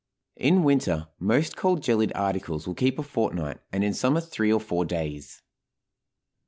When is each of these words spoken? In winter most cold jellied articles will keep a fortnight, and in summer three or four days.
In 0.37 0.63
winter 0.63 1.09
most 1.19 1.55
cold 1.55 1.83
jellied 1.83 2.11
articles 2.15 2.65
will 2.65 2.73
keep 2.73 2.97
a 2.97 3.03
fortnight, 3.03 3.59
and 3.71 3.83
in 3.83 3.93
summer 3.93 4.19
three 4.19 4.51
or 4.51 4.59
four 4.59 4.83
days. 4.83 5.43